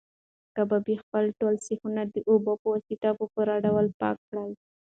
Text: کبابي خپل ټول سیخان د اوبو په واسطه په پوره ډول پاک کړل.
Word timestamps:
کبابي 0.55 0.95
خپل 1.03 1.25
ټول 1.39 1.55
سیخان 1.67 1.97
د 2.13 2.17
اوبو 2.29 2.53
په 2.61 2.67
واسطه 2.73 3.09
په 3.17 3.25
پوره 3.33 3.55
ډول 3.65 3.85
پاک 3.99 4.17
کړل. 4.27 4.51